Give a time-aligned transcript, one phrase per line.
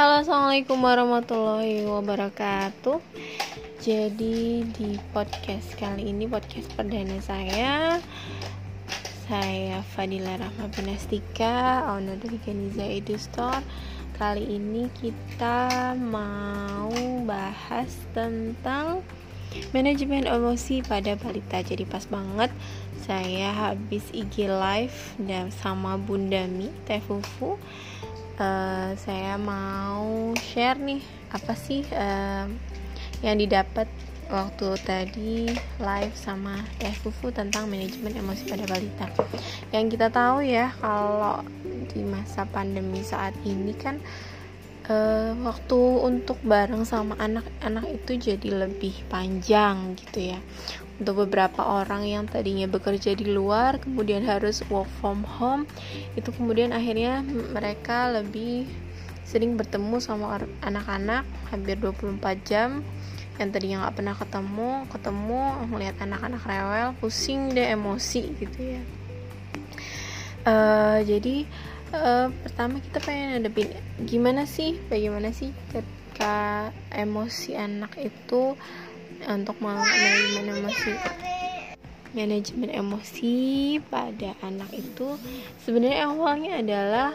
[0.00, 3.04] Halo assalamualaikum warahmatullahi wabarakatuh.
[3.84, 8.00] Jadi di podcast kali ini podcast perdana saya
[9.28, 13.60] Saya Fadila Rahma Pinastika Owner dari Geniza Edu Store.
[14.16, 16.96] Kali ini kita mau
[17.28, 19.04] bahas tentang
[19.76, 21.60] Manajemen emosi pada balita.
[21.60, 22.48] Jadi pas banget
[23.04, 24.96] saya habis IG live
[25.28, 27.60] dan sama Bunda Mi Teh Fufu
[28.40, 32.48] uh, saya mau share nih apa sih uh,
[33.20, 33.86] yang didapat
[34.32, 39.06] waktu tadi live sama Teh Fufu tentang manajemen emosi pada balita.
[39.74, 41.44] Yang kita tahu ya kalau
[41.90, 44.39] di masa pandemi saat ini kan uh,
[45.40, 50.38] waktu untuk bareng sama anak-anak itu jadi lebih panjang gitu ya.
[51.00, 55.64] Untuk beberapa orang yang tadinya bekerja di luar kemudian harus work from home
[56.12, 58.68] itu kemudian akhirnya mereka lebih
[59.24, 62.82] sering bertemu sama anak-anak hampir 24 jam.
[63.40, 68.82] Yang tadinya nggak pernah ketemu ketemu melihat anak-anak rewel pusing deh emosi gitu ya.
[70.40, 71.44] Uh, jadi
[71.94, 73.68] uh, pertama kita pengen hadapin
[74.06, 78.54] gimana sih bagaimana sih ketika emosi anak itu
[79.26, 80.92] untuk manajemen emosi
[82.10, 83.34] manajemen emosi
[83.86, 85.14] pada anak itu
[85.62, 87.10] sebenarnya awalnya adalah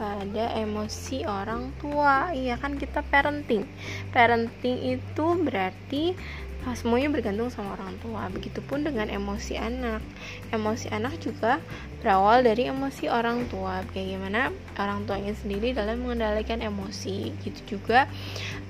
[0.00, 2.32] pada emosi orang tua.
[2.32, 3.68] Iya kan kita parenting.
[4.12, 6.16] Parenting itu berarti
[6.60, 8.28] Nah, semuanya bergantung sama orang tua.
[8.28, 10.04] Begitupun dengan emosi anak.
[10.52, 11.56] Emosi anak juga
[12.04, 13.80] berawal dari emosi orang tua.
[13.88, 17.32] Bagaimana orang tuanya sendiri dalam mengendalikan emosi.
[17.40, 18.04] Gitu juga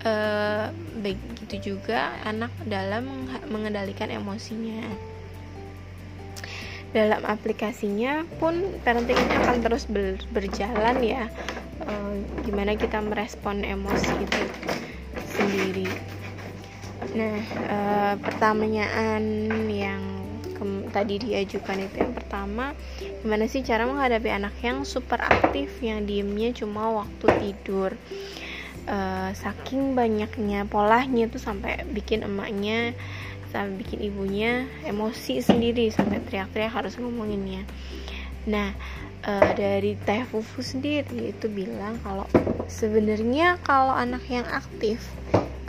[0.07, 0.71] eh,
[1.03, 3.11] begitu juga anak dalam
[3.51, 4.87] mengendalikan emosinya.
[6.91, 11.27] Dalam aplikasinya pun parenting ini akan terus ber, berjalan ya.
[11.83, 12.15] Eh,
[12.47, 14.43] gimana kita merespon emosi itu
[15.27, 16.20] sendiri
[17.11, 17.79] Nah, e,
[18.23, 19.23] pertanyaan
[19.67, 20.03] yang
[20.91, 22.75] tadi diajukan itu yang pertama,
[23.23, 27.95] gimana sih cara menghadapi anak yang super aktif yang diemnya cuma waktu tidur?
[28.87, 28.99] E,
[29.35, 32.95] saking banyaknya polanya tuh sampai bikin emaknya
[33.51, 37.67] sampai bikin ibunya emosi sendiri sampai teriak-teriak harus ngomonginnya.
[38.47, 38.71] Nah,
[39.27, 42.27] e, dari Teh Fufu sendiri itu bilang kalau
[42.71, 45.03] sebenarnya kalau anak yang aktif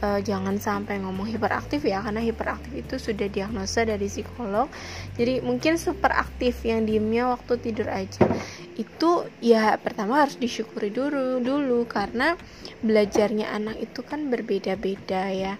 [0.01, 4.67] uh, jangan sampai ngomong hiperaktif ya karena hiperaktif itu sudah diagnosa dari psikolog
[5.15, 8.25] jadi mungkin super aktif yang diemnya waktu tidur aja
[8.75, 12.35] itu ya pertama harus disyukuri dulu dulu karena
[12.81, 15.55] belajarnya anak itu kan berbeda-beda ya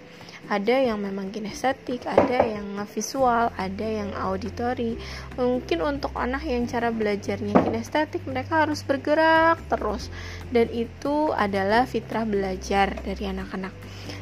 [0.50, 4.98] ada yang memang kinestetik, ada yang visual, ada yang auditory.
[5.38, 10.10] Mungkin untuk anak yang cara belajarnya kinestetik, mereka harus bergerak terus,
[10.50, 13.74] dan itu adalah fitrah belajar dari anak-anak.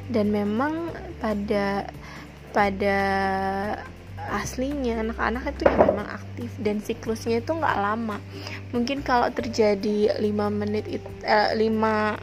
[0.10, 0.90] Dan memang
[1.22, 1.88] pada
[2.50, 2.98] pada
[4.30, 6.50] aslinya anak-anak itu ya memang aktif.
[6.60, 8.18] Dan siklusnya itu nggak lama.
[8.74, 12.18] Mungkin kalau terjadi 5 menit itu, eh, 5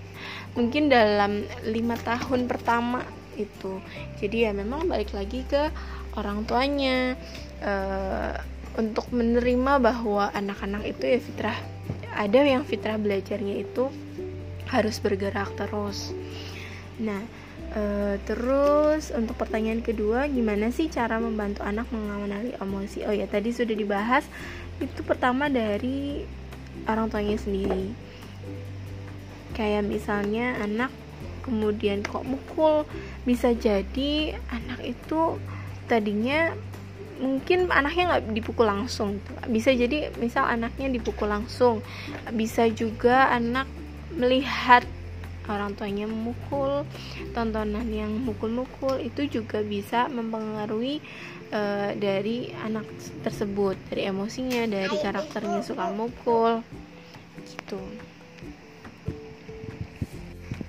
[0.57, 3.05] mungkin dalam lima tahun pertama
[3.37, 3.79] itu.
[4.19, 5.69] Jadi ya memang balik lagi ke
[6.17, 7.15] orang tuanya
[7.61, 8.33] uh,
[8.81, 11.59] untuk menerima bahwa anak-anak itu ya fitrah
[12.17, 13.93] ada yang fitrah belajarnya itu
[14.73, 16.17] harus bergerak terus.
[16.97, 17.21] Nah
[17.77, 23.05] Uh, terus untuk pertanyaan kedua gimana sih cara membantu anak mengenali emosi?
[23.05, 24.25] Oh ya tadi sudah dibahas.
[24.81, 26.25] Itu pertama dari
[26.89, 27.93] orang tuanya sendiri.
[29.53, 30.89] Kayak misalnya anak
[31.45, 32.89] kemudian kok mukul
[33.29, 35.37] bisa jadi anak itu
[35.85, 36.57] tadinya
[37.21, 39.21] mungkin anaknya nggak dipukul langsung.
[39.53, 41.85] Bisa jadi misal anaknya dipukul langsung.
[42.33, 43.69] Bisa juga anak
[44.17, 44.81] melihat
[45.49, 46.83] orang tuanya memukul
[47.33, 51.01] tontonan yang mukul-mukul itu juga bisa mempengaruhi
[51.55, 52.87] uh, dari anak
[53.23, 56.63] tersebut dari emosinya dari karakternya suka mukul
[57.47, 57.81] gitu.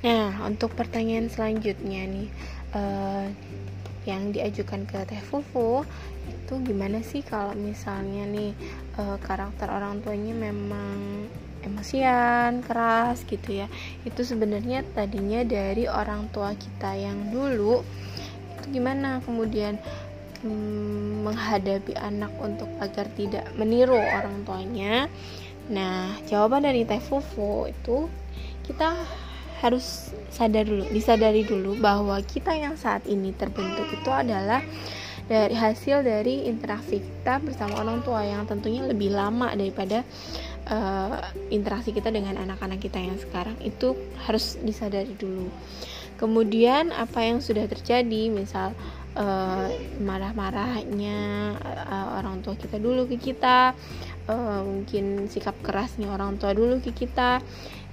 [0.06, 2.30] Nah, untuk pertanyaan selanjutnya nih,
[2.78, 3.28] uh,
[4.08, 5.84] yang diajukan ke Teh Fufu
[6.28, 8.56] itu gimana sih kalau misalnya nih
[8.96, 11.28] uh, karakter orang tuanya memang
[11.64, 13.68] emosian, keras gitu ya.
[14.04, 17.82] Itu sebenarnya tadinya dari orang tua kita yang dulu
[18.58, 19.80] itu gimana kemudian
[20.44, 25.08] hmm, menghadapi anak untuk agar tidak meniru orang tuanya.
[25.68, 28.08] Nah, jawaban dari Teh Fufu itu
[28.64, 28.96] kita
[29.58, 34.62] harus sadar dulu, disadari dulu bahwa kita yang saat ini terbentuk itu adalah
[35.28, 40.08] dari hasil dari interaksi kita bersama orang tua yang tentunya lebih lama daripada
[40.68, 41.20] uh,
[41.50, 43.96] interaksi kita dengan anak-anak kita yang sekarang itu
[44.28, 45.48] harus disadari dulu.
[46.18, 48.74] Kemudian apa yang sudah terjadi misal
[49.14, 49.70] uh,
[50.02, 51.20] marah-marahnya
[51.62, 53.78] uh, orang tua kita dulu ke kita
[54.26, 57.42] uh, mungkin sikap kerasnya orang tua dulu ke kita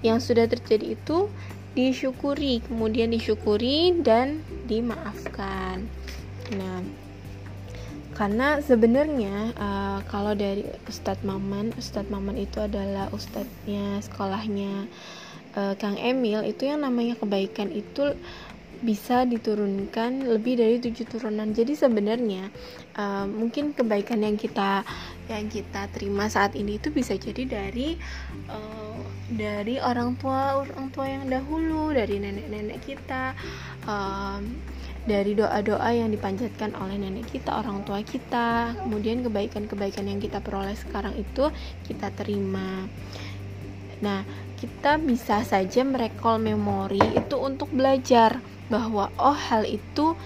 [0.00, 1.28] yang sudah terjadi itu
[1.74, 5.84] disyukuri kemudian disyukuri dan dimaafkan.
[6.54, 7.03] Nah
[8.14, 14.86] karena sebenarnya uh, kalau dari Ustadz Maman Ustadz Maman itu adalah ustadznya sekolahnya
[15.58, 18.14] uh, Kang Emil itu yang namanya kebaikan itu
[18.84, 21.56] bisa diturunkan lebih dari tujuh turunan.
[21.56, 22.52] Jadi sebenarnya
[23.00, 24.84] uh, mungkin kebaikan yang kita
[25.32, 27.96] yang kita terima saat ini itu bisa jadi dari
[28.52, 29.00] uh,
[29.32, 33.32] dari orang tua orang tua yang dahulu dari nenek-nenek kita
[33.88, 34.38] uh,
[35.04, 40.72] dari doa-doa yang dipanjatkan oleh nenek kita, orang tua kita, kemudian kebaikan-kebaikan yang kita peroleh
[40.72, 41.52] sekarang itu
[41.84, 42.88] kita terima.
[44.00, 44.24] Nah,
[44.56, 48.40] kita bisa saja merekol memori itu untuk belajar
[48.72, 50.16] bahwa oh hal itu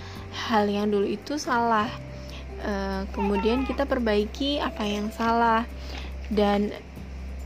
[0.46, 1.90] hal yang dulu itu salah.
[2.62, 5.66] E, kemudian kita perbaiki apa yang salah.
[6.30, 6.70] Dan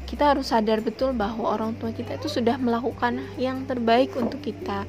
[0.04, 4.84] kita harus sadar betul bahwa orang tua kita itu sudah melakukan yang terbaik untuk kita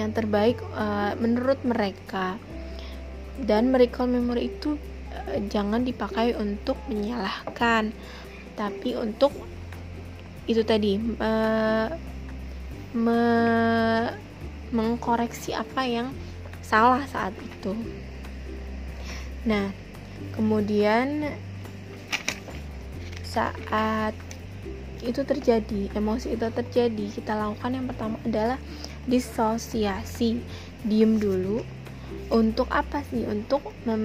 [0.00, 0.86] yang terbaik e,
[1.20, 2.40] menurut mereka
[3.40, 4.80] dan merecall memori itu
[5.12, 7.92] e, jangan dipakai untuk menyalahkan
[8.56, 9.32] tapi untuk
[10.50, 11.32] itu tadi me,
[12.96, 13.20] me,
[14.74, 16.08] mengkoreksi apa yang
[16.60, 17.74] salah saat itu.
[19.46, 19.70] Nah,
[20.34, 21.30] kemudian
[23.22, 24.12] saat
[25.00, 28.58] itu terjadi, emosi itu terjadi, kita lakukan yang pertama adalah
[29.06, 30.42] disosiasi.
[30.80, 31.60] Diem dulu,
[32.30, 33.26] untuk apa sih?
[33.26, 34.00] Untuk mem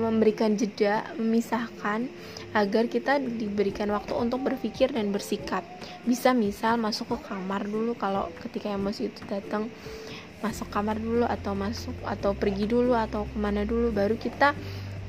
[0.00, 2.08] memberikan jeda memisahkan
[2.56, 5.60] agar kita diberikan waktu untuk berpikir dan bersikap.
[6.08, 9.68] Bisa misal masuk ke kamar dulu kalau ketika emosi itu datang
[10.40, 14.52] masuk kamar dulu atau masuk atau pergi dulu atau ke mana dulu baru kita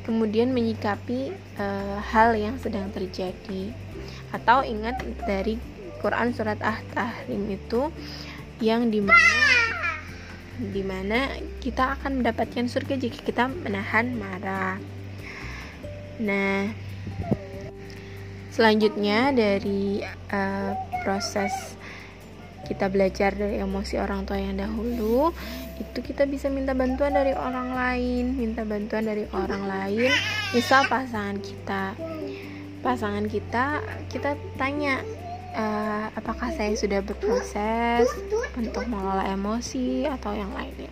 [0.07, 3.71] kemudian menyikapi uh, hal yang sedang terjadi.
[4.31, 5.59] Atau ingat dari
[5.99, 7.91] Quran surat Ah-Tahrim itu
[8.61, 9.37] yang di mana
[10.57, 11.29] di mana
[11.61, 14.81] kita akan mendapatkan surga jika kita menahan marah.
[16.17, 16.73] Nah,
[18.49, 20.01] selanjutnya dari
[20.33, 20.73] uh,
[21.05, 21.53] proses
[22.65, 25.29] kita belajar dari emosi orang tua yang dahulu,
[25.77, 30.11] itu kita bisa minta bantuan dari orang lain, minta bantuan dari orang lain,
[30.51, 31.93] misal pasangan kita.
[32.81, 33.79] Pasangan kita,
[34.09, 35.05] kita tanya
[36.27, 38.03] apakah saya sudah berproses
[38.59, 40.91] untuk mengelola emosi atau yang lainnya.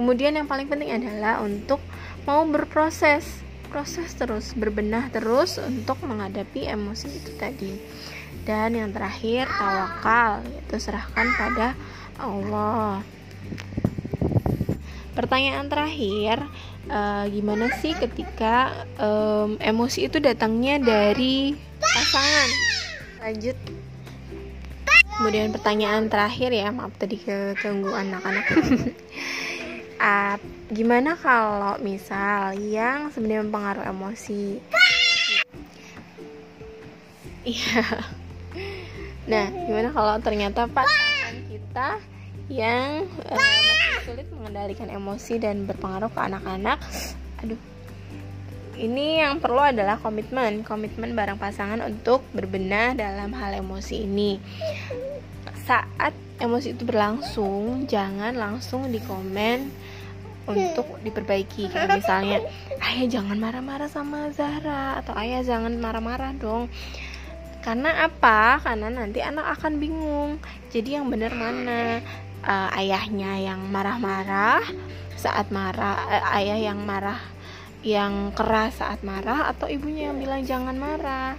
[0.00, 1.76] Kemudian yang paling penting adalah untuk
[2.24, 3.28] mau berproses,
[3.68, 7.76] proses terus, berbenah terus untuk menghadapi emosi itu tadi.
[8.48, 11.76] Dan yang terakhir tawakal, yaitu serahkan pada
[12.16, 13.04] Allah.
[15.12, 16.40] Pertanyaan terakhir,
[16.88, 22.48] uh, gimana sih ketika um, emosi itu datangnya dari pasangan?
[23.20, 23.71] Lanjut
[25.22, 28.42] kemudian pertanyaan terakhir ya maaf tadi ke ganggu anak-anak.
[30.02, 30.34] Uh,
[30.76, 34.58] gimana kalau misal yang sebenarnya mempengaruhi emosi?
[37.46, 38.02] Iya.
[39.30, 41.88] Nah gimana kalau ternyata pasangan kita
[42.50, 46.82] yang uh, masih sulit mengendalikan emosi dan berpengaruh ke anak-anak?
[47.46, 47.62] Aduh.
[48.74, 54.42] Ini yang perlu adalah komitmen komitmen bareng pasangan untuk berbenah dalam hal emosi ini
[55.62, 59.70] saat emosi itu berlangsung jangan langsung dikomen
[60.42, 61.70] untuk diperbaiki.
[61.70, 62.38] Kayak misalnya
[62.82, 66.66] ayah jangan marah-marah sama Zahra atau ayah jangan marah-marah dong.
[67.62, 68.58] Karena apa?
[68.58, 70.42] Karena nanti anak akan bingung
[70.74, 72.02] jadi yang benar mana?
[72.42, 74.66] Uh, ayahnya yang marah-marah
[75.14, 77.22] saat marah uh, ayah yang marah
[77.82, 81.34] yang keras saat marah atau ibunya yang bilang jangan marah.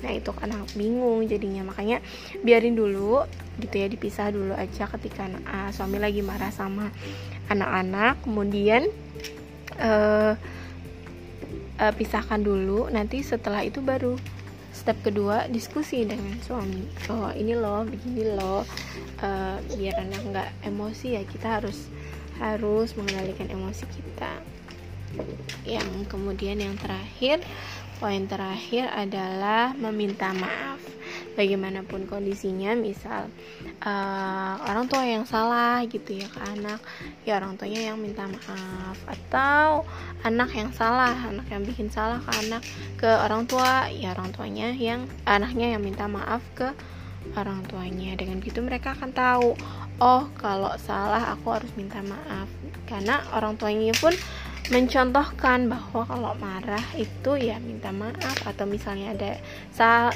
[0.00, 1.66] Nah itu kan bingung jadinya.
[1.66, 1.98] Makanya
[2.46, 3.26] biarin dulu
[3.60, 6.94] gitu ya dipisah dulu aja ketika uh, suami lagi marah sama
[7.50, 8.22] anak-anak.
[8.22, 8.86] Kemudian
[9.82, 10.38] uh,
[11.78, 12.86] uh, pisahkan dulu.
[12.88, 14.14] Nanti setelah itu baru
[14.70, 16.86] step kedua diskusi dengan suami.
[17.10, 18.62] Oh ini loh begini loh.
[19.20, 21.90] Uh, biar anak nggak emosi ya kita harus
[22.40, 24.32] harus mengendalikan emosi kita
[25.66, 27.42] yang kemudian yang terakhir
[28.00, 30.80] poin terakhir adalah meminta maaf.
[31.36, 33.28] Bagaimanapun kondisinya misal
[33.84, 36.80] uh, orang tua yang salah gitu ya ke anak
[37.28, 38.96] ya orang tuanya yang minta maaf.
[39.04, 39.84] Atau
[40.24, 42.62] anak yang salah anak yang bikin salah ke anak
[42.96, 46.72] ke orang tua ya orang tuanya yang anaknya yang minta maaf ke
[47.36, 48.16] orang tuanya.
[48.16, 49.54] Dengan gitu mereka akan tahu
[50.00, 52.48] oh kalau salah aku harus minta maaf.
[52.88, 54.16] Karena orang tuanya pun
[54.70, 59.30] mencontohkan bahwa kalau marah itu ya minta maaf atau misalnya ada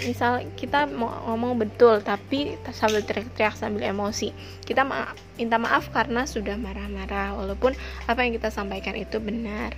[0.06, 4.30] misal kita mau ngomong betul tapi sambil teriak-teriak sambil emosi
[4.62, 7.74] kita ma minta maaf karena sudah marah-marah walaupun
[8.06, 9.74] apa yang kita sampaikan itu benar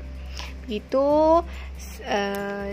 [0.69, 1.41] itu
[2.05, 2.69] uh,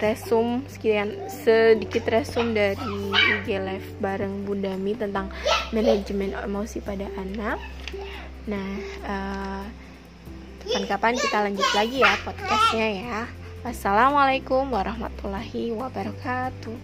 [0.00, 5.28] resum sekian sedikit resum dari IG Live bareng Bundami tentang
[5.76, 7.60] manajemen emosi pada anak.
[8.48, 8.70] Nah,
[9.04, 9.64] uh,
[10.70, 13.26] kapan-kapan kita lanjut lagi ya podcastnya ya.
[13.66, 16.78] Wassalamualaikum warahmatullahi wabarakatuh.